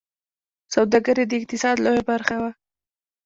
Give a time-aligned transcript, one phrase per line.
[0.73, 2.51] سوداګري د اقتصاد لویه برخه وه